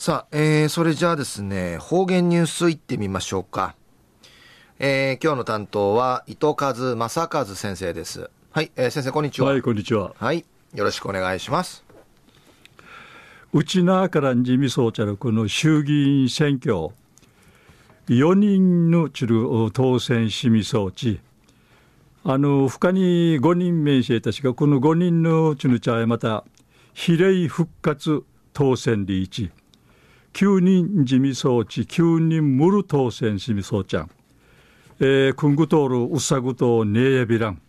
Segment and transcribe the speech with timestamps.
[0.00, 3.74] さあ、えー、それじゃあですね、方言ニュースいってみましょうか。
[4.78, 8.30] えー、今日の担当は、糸数正和先生です。
[8.52, 9.48] はい、えー、先生、こんにちは。
[9.48, 10.14] はい、こんにちは。
[10.16, 11.84] はい、よろしくお願いします。
[13.52, 16.90] うちなからんじみそうちゃるこの衆議院選挙、
[18.06, 21.18] 4人のちる当選しみそうち、
[22.22, 26.44] あの、他に5人面生たちが、この5人のちぬちゃえまた、
[26.94, 28.22] 比例復活
[28.52, 29.50] 当選リーチ、
[30.32, 34.10] 9人自民装置9人ムル当選しみそうちゃん、
[35.00, 37.60] えー、くんぐとるうさぐとねえびらん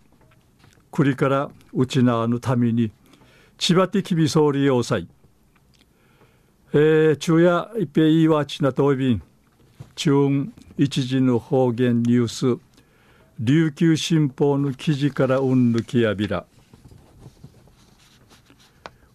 [0.91, 2.91] くりからうちなのために
[3.57, 5.07] 千葉的び総理要塞
[6.71, 9.23] えー、昼夜一平いわちなといびん
[9.95, 12.61] 中一時の方言ニュース
[13.39, 16.45] 琉球新報の記事からうんぬきやびら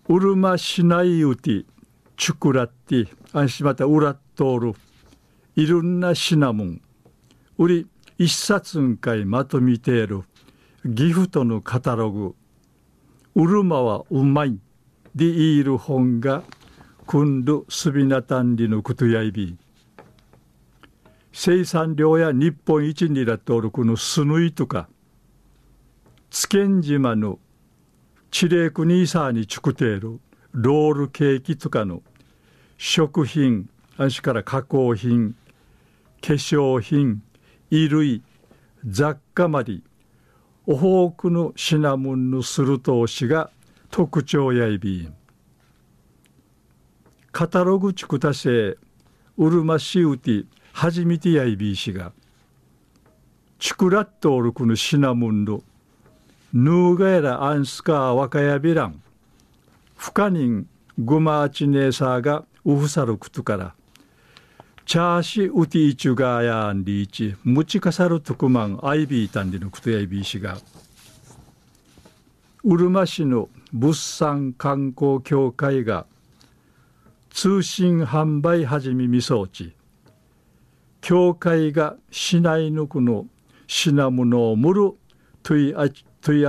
[0.09, 1.65] うるま市内うて
[2.16, 4.74] チュクラッティ安心また裏っとる
[5.56, 6.79] いろんな品物
[7.59, 7.87] 売り
[8.18, 10.23] 一冊んかいまとめている
[10.85, 12.35] ギフトのカタログ
[13.35, 14.59] うるまはうまい
[15.15, 16.42] でいる本が
[17.07, 19.57] くんるすびなたんりのことやいび
[21.32, 24.88] 生産量や日本一にらっとるこのすぬいとか
[26.30, 27.38] 津堅島の
[28.30, 30.20] 地霊国さにちくている
[30.55, 32.02] ロールケーキとかの。
[32.79, 35.35] 食品、あしから加工品、
[36.21, 37.23] 化粧品、
[37.71, 38.23] 衣類、
[38.87, 39.80] 雑貨まで、
[40.66, 43.51] 多くの品物のする通しが
[43.91, 45.15] 特徴やいびん。
[47.32, 48.77] カタログチクタセ
[49.37, 52.13] ウルマシウティ初めてやいびいしが、
[53.59, 55.63] チクラットオルクの品物の
[56.52, 59.02] ヌーガエラアンスカー若やびらん、
[60.05, 63.74] 不可人グマーチネーサーがウフサルクトから
[64.84, 70.59] チャーシウティーチュガーヤンリーチムチカサルトクマンアイビータンディのクトヤイビーシが
[72.64, 76.04] うるま市の物産観光協会が
[77.31, 79.72] 通信販売始めみそうち
[81.00, 83.25] 協会が市内のこの
[83.66, 84.93] 品物をむる
[85.43, 85.88] といあ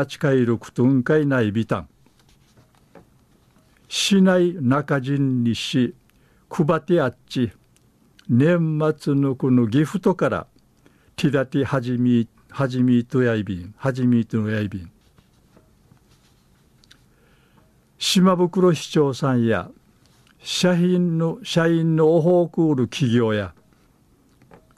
[0.06, 1.88] ちかいるくとんかいないびたん
[3.88, 5.94] 市内中陣にし
[6.50, 7.52] 配ってあっち
[8.30, 10.48] 年末のこのギフトから
[11.16, 14.92] ティダティはじみはじみとやいびんはじみとのやいびん。
[17.98, 19.70] 島袋市長さんや
[20.40, 23.54] 社員の社員のオホークール企業や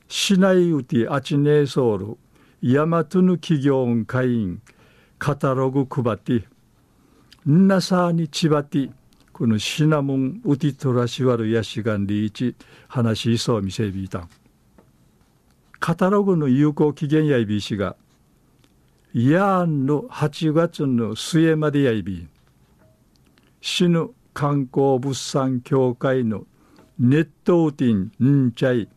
[0.07, 2.17] 市内うてあちねえソール
[2.61, 4.61] ヤマトヌ企業会員
[5.19, 6.47] カタログ配って
[7.49, 8.89] んなさにちばて
[9.31, 12.55] このシナモンウティトラシワルヤシガンリーチ
[12.89, 14.27] 話しそう見せびいた。
[15.79, 17.95] カタログの有効期限やいびしが
[19.13, 22.27] ヤーンの8月の末までやいび。
[23.61, 26.43] 死ぬ観光物産協会の
[26.99, 28.89] ネットウティンんちゃい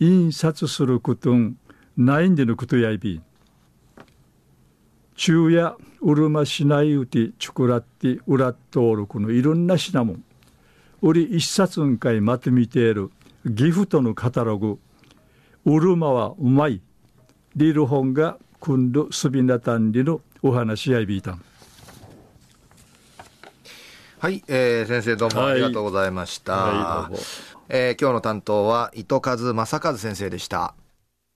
[0.00, 1.56] 印刷することん
[1.96, 3.20] ないんでのことやいび。
[5.16, 10.20] 昼夜うるましないうてちくらってうらっとおるこのいろんな品物。
[11.02, 13.10] 売り一冊んかいまとめている
[13.44, 14.78] ギフトのカタログ。
[15.64, 16.80] うるまはうまい。
[17.56, 21.42] リル本が今度すびなたんりのお話やいびいたん。
[24.18, 27.22] はい、えー、先生どうもありがとうございました、はいはい、
[27.68, 30.74] えー、今日の担当は糸数正和先生でした